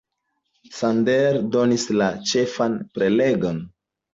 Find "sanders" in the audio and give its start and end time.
0.77-1.45